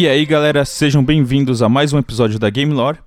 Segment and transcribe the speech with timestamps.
[0.00, 3.00] E aí, galera, sejam bem-vindos a mais um episódio da Game Lore.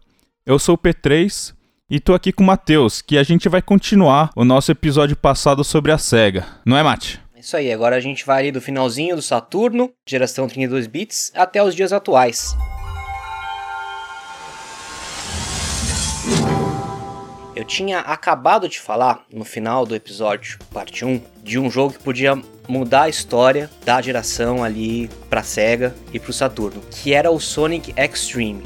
[0.46, 1.52] Eu sou o P3
[1.89, 5.64] e tô aqui com o Matheus, que a gente vai continuar o nosso episódio passado
[5.64, 6.46] sobre a SEGA.
[6.64, 7.20] Não é, Mate?
[7.36, 11.64] Isso aí, agora a gente vai ali do finalzinho do Saturno, geração 32 bits, até
[11.64, 12.56] os dias atuais.
[17.56, 22.04] Eu tinha acabado de falar no final do episódio, parte 1, de um jogo que
[22.04, 22.36] podia
[22.68, 27.94] mudar a história da geração ali pra Sega e pro Saturno, que era o Sonic
[27.96, 28.64] Extreme.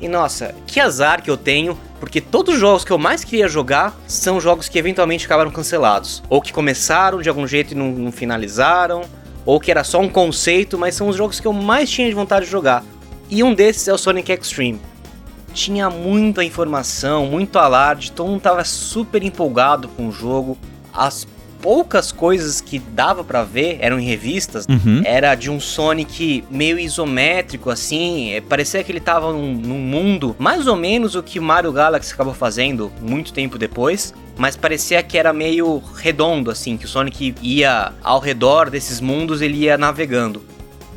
[0.00, 3.46] E nossa, que azar que eu tenho, porque todos os jogos que eu mais queria
[3.46, 7.92] jogar são jogos que eventualmente acabaram cancelados, ou que começaram de algum jeito e não,
[7.92, 9.02] não finalizaram,
[9.44, 12.14] ou que era só um conceito, mas são os jogos que eu mais tinha de
[12.14, 12.82] vontade de jogar.
[13.30, 14.80] E um desses é o Sonic Extreme
[15.56, 20.58] tinha muita informação, muito alarde, todo mundo tava super empolgado com o jogo.
[20.92, 21.26] As
[21.62, 25.00] poucas coisas que dava para ver eram em revistas, uhum.
[25.02, 30.36] era de um Sonic meio isométrico, assim, é, parecia que ele tava num, num, mundo
[30.38, 34.14] mais ou menos o que Mario Galaxy acabou fazendo muito tempo depois.
[34.38, 39.40] Mas parecia que era meio redondo, assim, que o Sonic ia ao redor desses mundos,
[39.40, 40.44] ele ia navegando.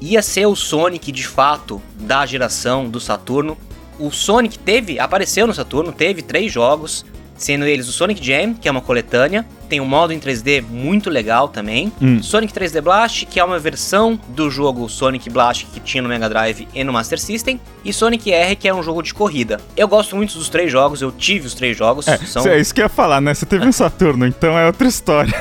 [0.01, 3.57] Ia ser o Sonic de fato da geração do Saturno,
[3.99, 7.05] o Sonic teve, apareceu no Saturno, teve três jogos,
[7.39, 11.09] sendo eles o Sonic Jam, que é uma coletânea, tem um modo em 3D muito
[11.09, 11.91] legal também.
[12.01, 12.21] Hum.
[12.21, 16.27] Sonic 3D Blast, que é uma versão do jogo Sonic Blast que tinha no Mega
[16.27, 17.59] Drive e no Master System.
[17.85, 19.59] E Sonic R, que é um jogo de corrida.
[19.77, 22.07] Eu gosto muito dos três jogos, eu tive os três jogos.
[22.07, 22.45] É, são...
[22.47, 23.33] é isso que eu ia falar, né?
[23.33, 25.33] Você teve um Saturno, então é outra história.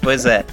[0.00, 0.44] pois é.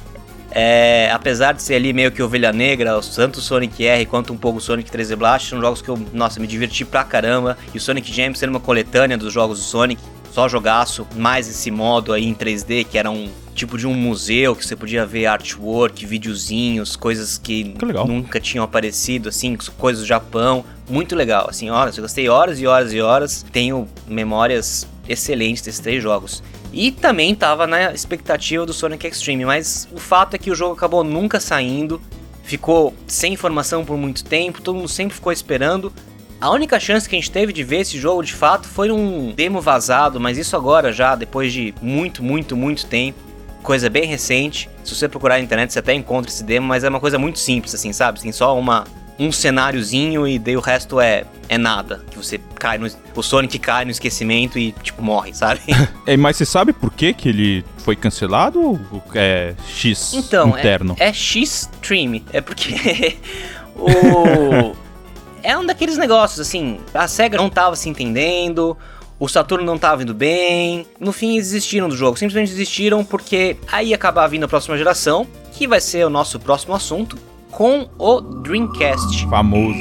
[0.51, 4.37] É, apesar de ser ali meio que ovelha negra, tanto o Sonic R quanto um
[4.37, 7.57] pouco o Sonic 3D Blast são jogos que eu, nossa, me diverti pra caramba.
[7.73, 11.71] E o Sonic Jam sendo uma coletânea dos jogos do Sonic, só jogaço, mais esse
[11.71, 15.25] modo aí em 3D, que era um tipo de um museu que você podia ver
[15.25, 20.63] artwork, videozinhos, coisas que, que nunca tinham aparecido, assim, coisas do Japão.
[20.89, 23.45] Muito legal, assim, horas, eu gostei horas e horas e horas.
[23.51, 26.41] Tenho memórias excelentes desses três jogos.
[26.71, 30.73] E também tava na expectativa do Sonic Extreme, mas o fato é que o jogo
[30.73, 32.01] acabou nunca saindo,
[32.43, 35.91] ficou sem informação por muito tempo, todo mundo sempre ficou esperando.
[36.39, 39.31] A única chance que a gente teve de ver esse jogo de fato foi um
[39.31, 43.17] demo vazado, mas isso agora já, depois de muito, muito, muito tempo.
[43.61, 44.69] Coisa bem recente.
[44.83, 47.39] Se você procurar na internet, você até encontra esse demo, mas é uma coisa muito
[47.39, 48.21] simples, assim, sabe?
[48.21, 48.85] Tem só uma
[49.19, 52.01] um cenáriozinho e daí o resto é, é nada.
[52.09, 52.87] Que você cai no.
[53.13, 55.59] O Sonic cai no esquecimento e, tipo, morre, sabe?
[56.07, 60.95] é, mas você sabe por que, que ele foi cancelado ou é X então, interno?
[60.97, 62.21] É, é X Stream.
[62.31, 63.17] É porque
[63.75, 64.73] o.
[65.43, 68.77] é um daqueles negócios, assim, a SEGA não tava se entendendo,
[69.19, 70.85] o Saturno não tava indo bem.
[70.97, 72.17] No fim, eles desistiram do jogo.
[72.17, 76.39] Simplesmente desistiram porque aí ia acabar vindo a próxima geração, que vai ser o nosso
[76.39, 77.17] próximo assunto
[77.51, 79.27] com o Dreamcast.
[79.27, 79.79] Famoso.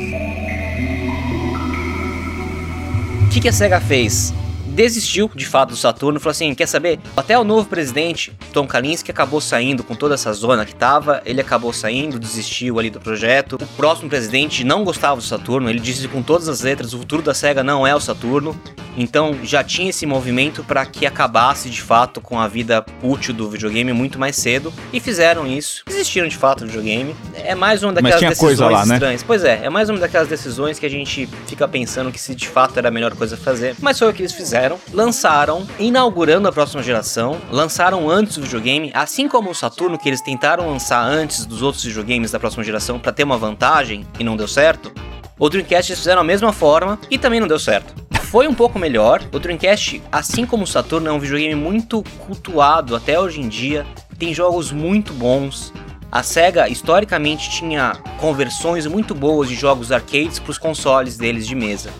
[3.25, 4.33] O que, que a SEGA fez?
[4.78, 7.00] Desistiu de fato do Saturno, falou assim: quer saber?
[7.16, 11.41] Até o novo presidente, Tom Kalinske, acabou saindo com toda essa zona que tava, ele
[11.41, 13.59] acabou saindo, desistiu ali do projeto.
[13.61, 17.22] O próximo presidente não gostava do Saturno, ele disse com todas as letras: o futuro
[17.22, 18.59] da SEGA não é o Saturno.
[18.97, 23.49] Então já tinha esse movimento para que acabasse de fato com a vida útil do
[23.49, 25.84] videogame muito mais cedo e fizeram isso.
[25.87, 27.15] Desistiram de fato do videogame.
[27.34, 28.94] É mais uma daquelas decisões lá, né?
[28.94, 29.22] estranhas.
[29.22, 32.49] Pois é, é mais uma daquelas decisões que a gente fica pensando que se de
[32.49, 33.77] fato era a melhor coisa a fazer.
[33.81, 34.68] Mas foi o que eles fizeram.
[34.93, 40.21] Lançaram, inaugurando a próxima geração, lançaram antes do videogame, assim como o Saturno que eles
[40.21, 44.37] tentaram lançar antes dos outros videogames da próxima geração para ter uma vantagem e não
[44.37, 44.93] deu certo.
[45.39, 48.79] O Dreamcast eles fizeram a mesma forma e também não deu certo foi um pouco
[48.79, 49.23] melhor.
[49.33, 53.87] O Dreamcast, assim como o Saturno, é um videogame muito cultuado até hoje em dia.
[54.19, 55.73] Tem jogos muito bons.
[56.12, 61.55] A SEGA historicamente tinha conversões muito boas de jogos arcades para os consoles deles de
[61.55, 61.91] mesa.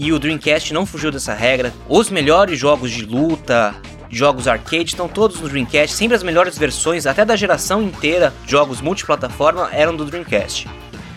[0.00, 1.74] E o Dreamcast não fugiu dessa regra.
[1.88, 3.74] Os melhores jogos de luta,
[4.08, 5.96] jogos arcade estão todos no Dreamcast.
[5.96, 10.68] Sempre as melhores versões, até da geração inteira, jogos multiplataforma eram do Dreamcast.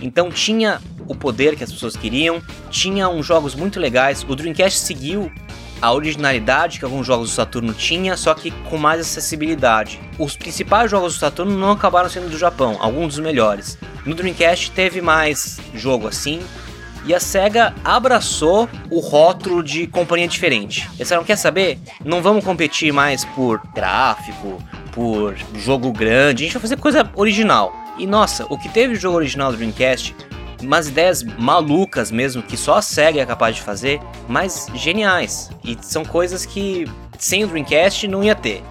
[0.01, 2.41] Então tinha o poder que as pessoas queriam,
[2.71, 4.25] tinha uns jogos muito legais.
[4.27, 5.31] O Dreamcast seguiu
[5.79, 9.99] a originalidade que alguns jogos do Saturno tinha, só que com mais acessibilidade.
[10.17, 13.77] Os principais jogos do Saturno não acabaram sendo do Japão, alguns dos melhores.
[14.07, 16.39] No Dreamcast teve mais jogo assim,
[17.05, 20.81] e a SEGA abraçou o rótulo de companhia diferente.
[20.87, 21.79] Eles disseram, quer saber?
[22.03, 24.61] Não vamos competir mais por gráfico,
[24.91, 27.73] por jogo grande, a gente vai fazer coisa original.
[27.97, 30.15] E nossa, o que teve o jogo original do Dreamcast,
[30.61, 35.49] umas ideias malucas mesmo, que só a SEGA é capaz de fazer, mas geniais.
[35.63, 36.85] E são coisas que
[37.17, 38.63] sem o Dreamcast não ia ter.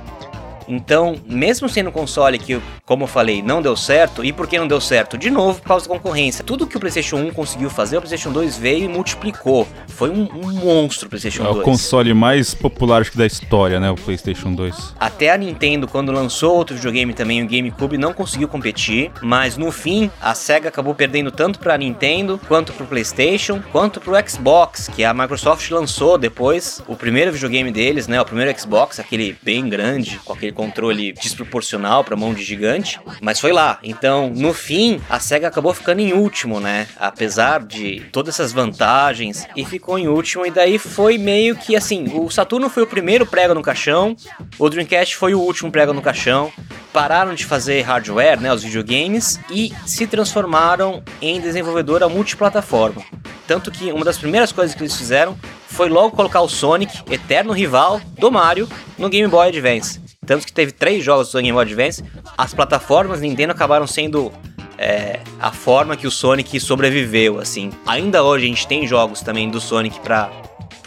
[0.71, 4.25] Então, mesmo sendo um console que como eu falei, não deu certo.
[4.25, 5.17] E por que não deu certo?
[5.17, 6.43] De novo, por causa da concorrência.
[6.43, 9.69] Tudo que o PlayStation 1 conseguiu fazer, o PlayStation 2 veio e multiplicou.
[9.87, 11.59] Foi um, um monstro o PlayStation é 2.
[11.59, 13.89] o console mais popular acho que da história, né?
[13.93, 14.97] O PlayStation 2.
[14.99, 19.13] Até a Nintendo, quando lançou outro videogame também, o GameCube, não conseguiu competir.
[19.23, 24.15] Mas no fim, a SEGA acabou perdendo tanto pra Nintendo, quanto pro PlayStation, quanto pro
[24.29, 28.21] Xbox, que a Microsoft lançou depois o primeiro videogame deles, né?
[28.21, 33.41] O primeiro Xbox, aquele bem grande, com aquele controle desproporcional pra mão de gigante mas
[33.41, 33.79] foi lá.
[33.83, 36.87] Então, no fim, a SEGA acabou ficando em último, né?
[36.99, 40.47] Apesar de todas essas vantagens, e ficou em último.
[40.47, 44.17] E daí foi meio que assim: o Saturno foi o primeiro prego no caixão,
[44.59, 46.53] o Dreamcast foi o último prego no caixão.
[46.93, 48.53] Pararam de fazer hardware, né?
[48.53, 53.03] Os videogames, e se transformaram em desenvolvedora multiplataforma.
[53.47, 55.39] Tanto que uma das primeiras coisas que eles fizeram
[55.81, 58.69] foi logo colocar o Sonic, eterno rival do Mario,
[58.99, 59.99] no Game Boy Advance.
[60.27, 62.05] Tanto que teve três jogos do Game Boy Advance.
[62.37, 64.31] As plataformas Nintendo acabaram sendo
[64.77, 67.71] é, a forma que o Sonic sobreviveu, assim.
[67.87, 70.31] Ainda hoje a gente tem jogos também do Sonic para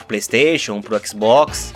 [0.07, 1.74] PlayStation, pro Xbox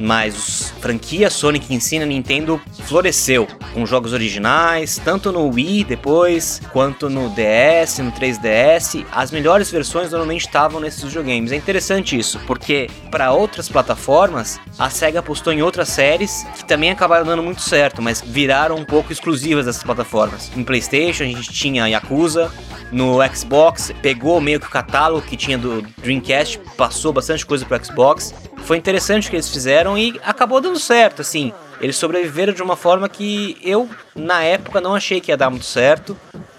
[0.00, 5.84] mas a franquia Sonic em si na Nintendo floresceu com jogos originais, tanto no Wii
[5.84, 9.04] depois, quanto no DS, no 3DS.
[9.12, 11.52] As melhores versões normalmente estavam nesses videogames.
[11.52, 16.90] É interessante isso, porque para outras plataformas, a SEGA apostou em outras séries que também
[16.90, 20.50] acabaram dando muito certo, mas viraram um pouco exclusivas dessas plataformas.
[20.56, 22.50] No PlayStation a gente tinha Yakuza,
[22.90, 27.84] no Xbox pegou meio que o catálogo que tinha do Dreamcast, passou bastante coisa pro
[27.84, 28.34] Xbox.
[28.70, 31.52] Foi interessante o que eles fizeram e acabou dando certo, assim.
[31.80, 35.66] Eles sobreviveram de uma forma que eu, na época, não achei que ia dar muito
[35.66, 36.16] certo.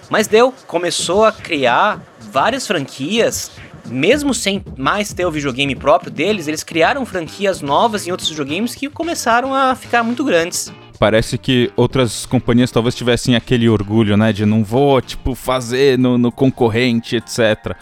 [0.10, 3.50] Mas deu, começou a criar várias franquias,
[3.86, 8.76] mesmo sem mais ter o videogame próprio deles, eles criaram franquias novas em outros videogames
[8.76, 10.70] que começaram a ficar muito grandes
[11.00, 14.32] parece que outras companhias talvez tivessem aquele orgulho, né?
[14.32, 17.76] De não vou, tipo, fazer no, no concorrente, etc.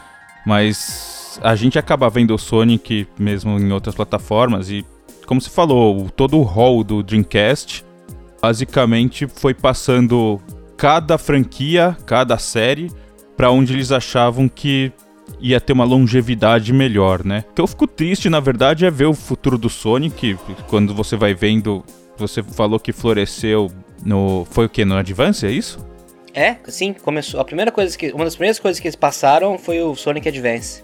[0.45, 4.85] Mas a gente acaba vendo o Sonic mesmo em outras plataformas e,
[5.25, 7.85] como você falou, todo o hall do Dreamcast
[8.41, 10.39] basicamente foi passando
[10.77, 12.89] cada franquia, cada série,
[13.35, 14.91] para onde eles achavam que
[15.39, 17.43] ia ter uma longevidade melhor, né?
[17.51, 20.37] O que eu fico triste, na verdade, é ver o futuro do Sonic,
[20.67, 21.83] quando você vai vendo
[22.19, 23.71] você falou que floresceu
[24.05, 24.45] no.
[24.51, 24.83] Foi o que?
[24.83, 25.79] No Advance, é isso?
[26.33, 27.39] É, sim, começou.
[27.39, 28.11] A primeira coisa que.
[28.11, 30.83] Uma das primeiras coisas que eles passaram foi o Sonic Advance.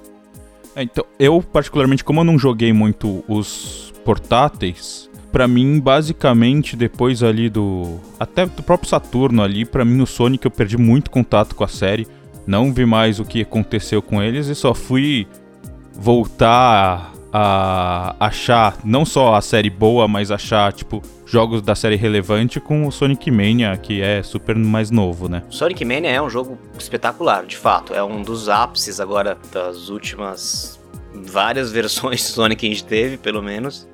[0.75, 7.24] É, então, eu, particularmente, como eu não joguei muito os portáteis, para mim, basicamente, depois
[7.24, 8.00] ali do.
[8.19, 11.68] Até do próprio Saturno ali, para mim, o Sonic eu perdi muito contato com a
[11.68, 12.07] série.
[12.45, 15.27] Não vi mais o que aconteceu com eles e só fui
[15.94, 22.62] voltar a achar não só a série boa, mas achar, tipo, jogos da série relevante
[22.62, 25.44] com o Sonic Mania, que é super mais novo, né?
[25.50, 27.94] Sonic Mania é um jogo espetacular, de fato.
[27.94, 30.80] É um dos ápices agora das últimas
[31.14, 33.86] várias versões de Sonic que a gente teve, pelo menos.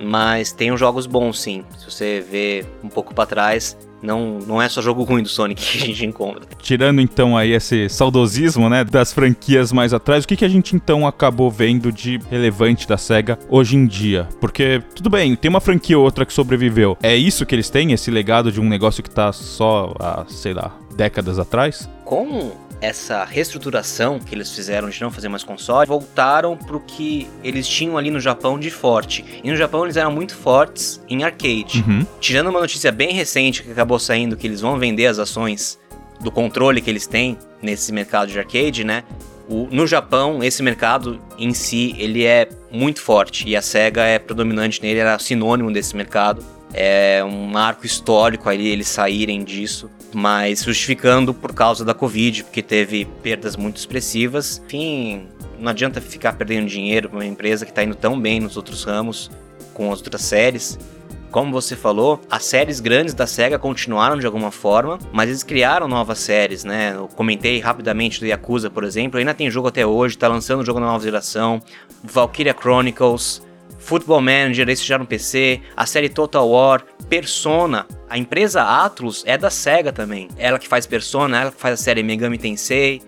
[0.00, 1.66] Mas tem uns jogos bons, sim.
[1.76, 5.62] Se você vê um pouco para trás, não, não é só jogo ruim do Sonic
[5.62, 6.42] que a gente encontra.
[6.60, 10.74] Tirando então aí esse saudosismo, né, das franquias mais atrás, o que, que a gente
[10.74, 14.28] então acabou vendo de relevante da SEGA hoje em dia?
[14.40, 16.96] Porque, tudo bem, tem uma franquia ou outra que sobreviveu.
[17.02, 20.54] É isso que eles têm, esse legado de um negócio que tá só há, sei
[20.54, 21.88] lá, décadas atrás?
[22.04, 22.52] Como
[22.82, 27.96] essa reestruturação que eles fizeram de não fazer mais console, voltaram pro que eles tinham
[27.96, 29.24] ali no Japão de forte.
[29.42, 31.84] E no Japão eles eram muito fortes em arcade.
[31.86, 32.04] Uhum.
[32.20, 35.78] Tirando uma notícia bem recente que acabou saindo que eles vão vender as ações
[36.20, 39.04] do controle que eles têm nesse mercado de arcade, né?
[39.48, 44.18] O, no Japão, esse mercado em si, ele é muito forte e a SEGA é
[44.18, 46.44] predominante nele, era sinônimo desse mercado.
[46.72, 52.62] É um marco histórico ali eles saírem disso mas justificando por causa da Covid, porque
[52.62, 54.62] teve perdas muito expressivas.
[54.66, 55.26] Enfim,
[55.58, 58.84] não adianta ficar perdendo dinheiro para uma empresa que está indo tão bem nos outros
[58.84, 59.30] ramos
[59.72, 60.78] com as outras séries.
[61.30, 65.88] Como você falou, as séries grandes da SEGA continuaram de alguma forma, mas eles criaram
[65.88, 66.92] novas séries, né?
[66.94, 70.78] Eu comentei rapidamente do Yakuza, por exemplo, ainda tem jogo até hoje, tá lançando jogo
[70.78, 71.62] na nova geração,
[72.04, 73.42] Valkyria Chronicles,
[73.82, 77.86] Football Manager, esse já no PC, a série Total War, Persona.
[78.08, 80.28] A empresa Atlus é da SEGA também.
[80.38, 83.02] Ela que faz Persona, ela que faz a série Megami Tensei.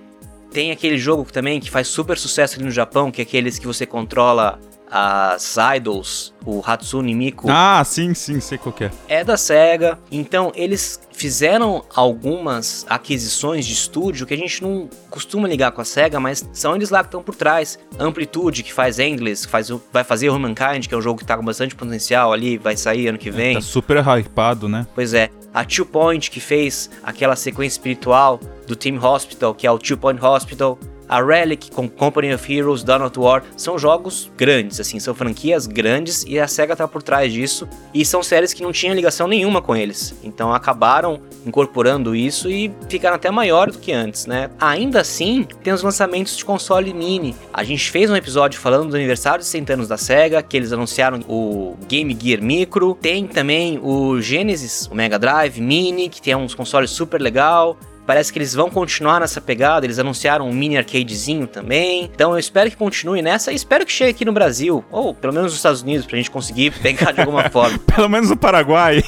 [0.51, 3.67] Tem aquele jogo também que faz super sucesso ali no Japão, que é aqueles que
[3.67, 4.59] você controla
[4.97, 7.49] as idols, o Hatsune Miku.
[7.51, 8.93] Ah, sim, sim, sei qual é.
[9.09, 9.99] É da SEGA.
[10.09, 15.85] Então, eles fizeram algumas aquisições de estúdio que a gente não costuma ligar com a
[15.85, 17.77] SEGA, mas são eles lá que estão por trás.
[17.99, 21.37] Amplitude, que faz Endless, que faz, vai fazer Humankind, que é um jogo que tá
[21.37, 23.51] com bastante potencial ali, vai sair ano que é, vem.
[23.51, 24.87] É, tá super hypado, né?
[24.95, 25.29] Pois é.
[25.53, 29.99] a Two Point, que fez aquela sequência espiritual do Team Hospital, que é o Two
[29.99, 35.15] Point Hospital, a Relic com Company of Heroes, of War, são jogos grandes, assim, são
[35.15, 37.69] franquias grandes e a SEGA tá por trás disso.
[37.93, 40.15] E são séries que não tinham ligação nenhuma com eles.
[40.23, 44.51] Então acabaram incorporando isso e ficaram até maior do que antes, né?
[44.59, 47.35] Ainda assim, tem os lançamentos de console mini.
[47.53, 50.73] A gente fez um episódio falando do aniversário de 100 anos da SEGA, que eles
[50.73, 52.97] anunciaram o Game Gear Micro.
[53.01, 57.77] Tem também o Genesis, o Mega Drive Mini, que tem uns consoles super legal.
[58.07, 62.05] Parece que eles vão continuar nessa pegada, eles anunciaram um mini arcadezinho também.
[62.05, 65.33] Então eu espero que continue nessa e espero que chegue aqui no Brasil, ou pelo
[65.33, 67.79] menos nos Estados Unidos, pra gente conseguir pegar de alguma forma.
[67.79, 69.03] pelo menos no Paraguai.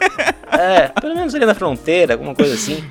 [0.50, 2.82] é, pelo menos ali na fronteira, alguma coisa assim.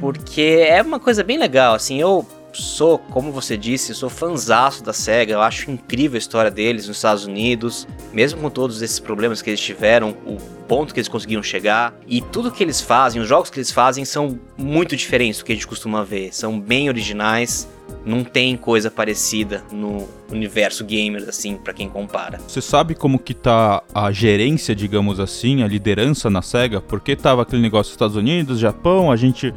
[0.00, 4.92] Porque é uma coisa bem legal, assim, eu sou, como você disse, sou fanzaço da
[4.92, 9.40] SEGA, eu acho incrível a história deles nos Estados Unidos, mesmo com todos esses problemas
[9.40, 10.36] que eles tiveram, o
[10.68, 14.04] ponto que eles conseguiram chegar, e tudo que eles fazem, os jogos que eles fazem
[14.04, 17.68] são muito diferentes do que a gente costuma ver, são bem originais,
[18.04, 22.40] não tem coisa parecida no universo gamer, assim, para quem compara.
[22.48, 26.80] Você sabe como que tá a gerência, digamos assim, a liderança na SEGA?
[26.80, 29.52] Porque tava aquele negócio dos Estados Unidos, Japão, a gente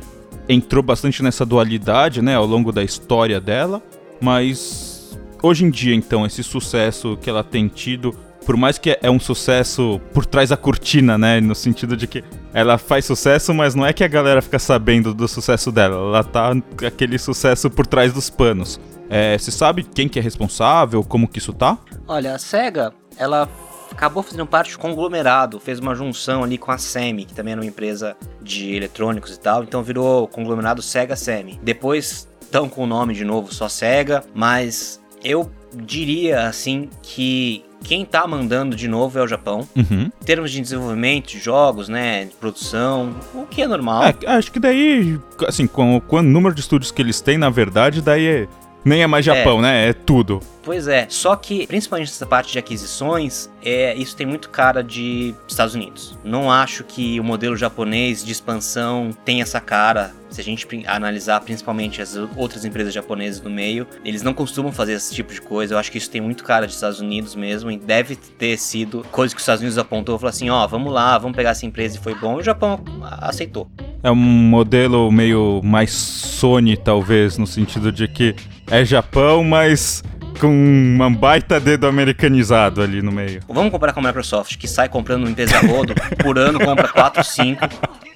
[0.48, 3.82] entrou bastante nessa dualidade, né, ao longo da história dela,
[4.22, 9.10] mas hoje em dia, então, esse sucesso que ela tem tido, por mais que é
[9.10, 12.24] um sucesso por trás da cortina, né, no sentido de que
[12.54, 16.24] ela faz sucesso, mas não é que a galera fica sabendo do sucesso dela, ela
[16.24, 16.52] tá
[16.86, 18.80] aquele sucesso por trás dos panos.
[19.10, 21.78] É, você sabe quem que é responsável, como que isso tá?
[22.08, 23.48] Olha, a SEGA, ela
[23.92, 27.62] acabou fazendo parte do conglomerado, fez uma junção ali com a SEMI, que também era
[27.62, 31.60] uma empresa de eletrônicos e tal, então virou conglomerado Sega SEMI.
[31.64, 38.04] Depois estão com o nome de novo só Sega, mas eu diria assim que quem
[38.04, 39.68] tá mandando de novo é o Japão.
[39.76, 40.10] Uhum.
[40.22, 44.04] Em termos de desenvolvimento de jogos, né, de produção, o que é normal.
[44.04, 47.50] É, acho que daí, assim, com, com o número de estúdios que eles têm, na
[47.50, 48.48] verdade, daí é,
[48.86, 49.62] nem é mais Japão, é.
[49.64, 49.90] né?
[49.90, 50.40] É tudo.
[50.66, 55.36] Pois é, só que principalmente nessa parte de aquisições, é, isso tem muito cara de
[55.48, 56.18] Estados Unidos.
[56.24, 60.12] Não acho que o modelo japonês de expansão tem essa cara.
[60.30, 64.94] Se a gente analisar principalmente as outras empresas japonesas no meio, eles não costumam fazer
[64.94, 65.76] esse tipo de coisa.
[65.76, 69.06] Eu acho que isso tem muito cara de Estados Unidos mesmo e deve ter sido
[69.12, 71.66] coisa que os Estados Unidos apontou, falou assim, ó, oh, vamos lá, vamos pegar essa
[71.66, 72.38] empresa e foi bom.
[72.38, 72.84] E o Japão
[73.22, 73.70] aceitou.
[74.06, 78.36] É um modelo meio mais Sony, talvez, no sentido de que
[78.70, 80.04] é Japão, mas
[80.40, 83.42] com uma baita dedo americanizado ali no meio.
[83.48, 87.24] Vamos comparar com a Microsoft, que sai comprando uma empresa rodo, por ano compra 4,
[87.24, 87.68] 5.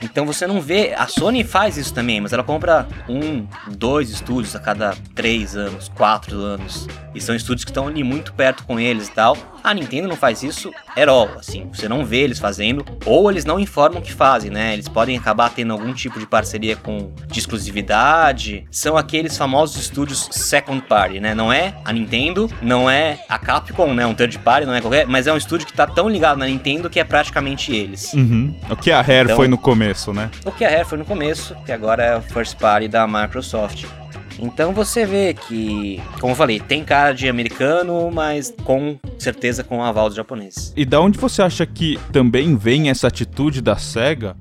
[0.02, 0.94] Então você não vê.
[0.96, 5.90] A Sony faz isso também, mas ela compra um, dois estúdios a cada três anos,
[5.90, 6.88] quatro anos.
[7.16, 9.36] E são estúdios que estão ali muito perto com eles e tal.
[9.64, 13.46] A Nintendo não faz isso at all, assim, você não vê eles fazendo, ou eles
[13.46, 14.74] não informam que fazem, né?
[14.74, 18.66] Eles podem acabar tendo algum tipo de parceria com de exclusividade.
[18.72, 21.34] São aqueles famosos estúdios second party, né?
[21.34, 24.06] Não é a Nintendo, não é a Capcom, né?
[24.06, 26.46] Um third party, não é qualquer, mas é um estúdio que tá tão ligado na
[26.46, 28.14] Nintendo que é praticamente eles.
[28.14, 28.56] Uhum.
[28.70, 30.30] O que a Rare então, foi no começo, né?
[30.46, 33.86] O que a Rare foi no começo, que agora é o first party da Microsoft.
[34.42, 39.84] Então você vê que, como eu falei, tem cara de americano, mas com certeza com
[39.84, 40.74] aval dos japoneses.
[40.76, 44.36] E da onde você acha que também vem essa atitude da SEGA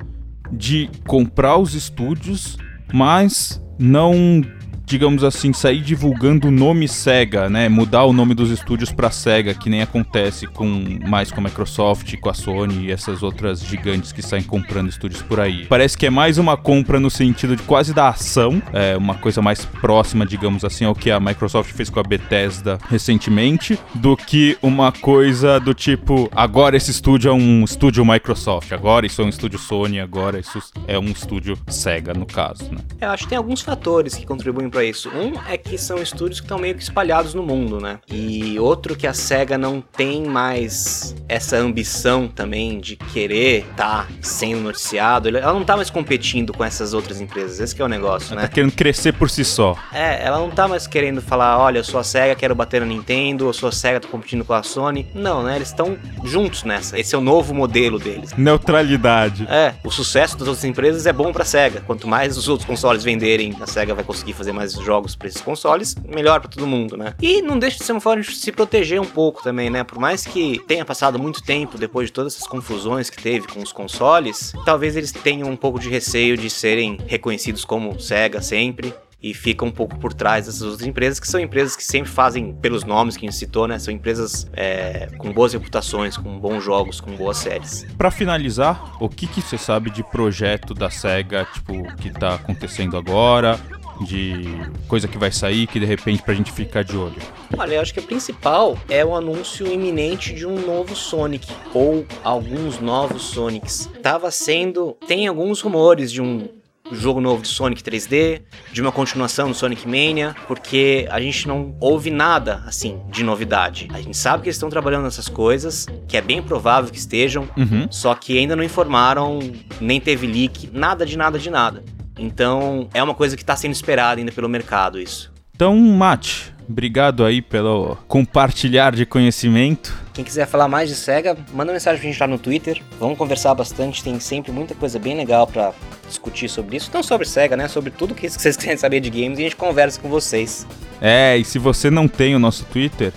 [0.52, 2.56] de comprar os estúdios,
[2.92, 4.42] mas não
[4.88, 7.68] digamos assim, sair divulgando o nome Sega, né?
[7.68, 12.16] Mudar o nome dos estúdios para Sega, que nem acontece com mais com a Microsoft,
[12.16, 15.66] com a Sony e essas outras gigantes que saem comprando estúdios por aí.
[15.66, 19.42] Parece que é mais uma compra no sentido de quase da ação, é uma coisa
[19.42, 24.56] mais próxima, digamos assim, ao que a Microsoft fez com a Bethesda recentemente, do que
[24.62, 29.28] uma coisa do tipo, agora esse estúdio é um estúdio Microsoft, agora isso é um
[29.28, 32.78] estúdio Sony, agora isso é um estúdio Sega, no caso, né?
[33.00, 35.08] Eu acho que tem alguns fatores que contribuem para isso.
[35.10, 38.00] Um é que são estúdios que estão meio que espalhados no mundo, né?
[38.10, 44.08] E outro que a SEGA não tem mais essa ambição também de querer estar tá
[44.20, 45.28] sendo noticiado.
[45.28, 47.60] Ela não tá mais competindo com essas outras empresas.
[47.60, 48.48] Esse é o negócio, ela né?
[48.48, 49.76] Tá querendo crescer por si só.
[49.92, 52.86] É, ela não tá mais querendo falar, olha, eu sou a SEGA, quero bater na
[52.86, 55.06] Nintendo, eu sou a SEGA, tô competindo com a Sony.
[55.14, 55.56] Não, né?
[55.56, 56.98] Eles estão juntos nessa.
[56.98, 58.32] Esse é o novo modelo deles.
[58.36, 59.46] Neutralidade.
[59.48, 61.82] É, o sucesso das outras empresas é bom pra SEGA.
[61.86, 65.40] Quanto mais os outros consoles venderem, a SEGA vai conseguir fazer mais jogos para esses
[65.40, 67.14] consoles, melhor para todo mundo, né?
[67.20, 69.84] E não deixa de ser uma forma de se proteger um pouco também, né?
[69.84, 73.60] Por mais que tenha passado muito tempo depois de todas essas confusões que teve com
[73.60, 78.94] os consoles, talvez eles tenham um pouco de receio de serem reconhecidos como Sega sempre
[79.22, 82.54] e fica um pouco por trás dessas outras empresas, que são empresas que sempre fazem,
[82.54, 83.78] pelos nomes que a gente citou, né?
[83.78, 87.84] São empresas é, com boas reputações, com bons jogos, com boas séries.
[87.96, 92.96] Para finalizar, o que, que você sabe de projeto da SEGA, tipo, que tá acontecendo
[92.96, 93.58] agora?
[94.04, 94.44] De
[94.86, 97.16] coisa que vai sair que de repente pra gente ficar de olho?
[97.56, 102.06] Olha, eu acho que o principal é o anúncio iminente de um novo Sonic ou
[102.22, 103.90] alguns novos Sonics.
[104.02, 106.48] Tava sendo, tem alguns rumores de um
[106.90, 111.76] jogo novo de Sonic 3D, de uma continuação do Sonic Mania, porque a gente não
[111.80, 113.88] ouve nada assim de novidade.
[113.92, 117.48] A gente sabe que eles estão trabalhando nessas coisas, que é bem provável que estejam,
[117.56, 117.88] uhum.
[117.90, 119.38] só que ainda não informaram,
[119.80, 121.84] nem teve leak, nada de nada de nada.
[122.18, 125.32] Então é uma coisa que está sendo esperada ainda pelo mercado isso.
[125.54, 129.92] Então, Mate, obrigado aí pelo compartilhar de conhecimento.
[130.12, 132.80] Quem quiser falar mais de SEGA, manda mensagem pra gente lá no Twitter.
[133.00, 135.72] Vamos conversar bastante, tem sempre muita coisa bem legal para
[136.06, 136.90] discutir sobre isso.
[136.94, 137.66] Não sobre SEGA, né?
[137.66, 140.66] Sobre tudo que vocês querem saber de games e a gente conversa com vocês.
[141.00, 143.12] É, e se você não tem o nosso Twitter,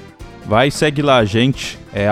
[0.45, 1.77] vai e segue lá a gente.
[1.93, 2.07] É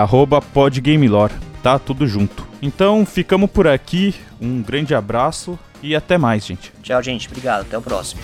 [0.52, 2.46] podgamelore, tá tudo junto.
[2.60, 6.72] Então ficamos por aqui, um grande abraço e até mais, gente.
[6.82, 7.28] Tchau, gente.
[7.28, 7.62] Obrigado.
[7.62, 8.20] Até o próximo.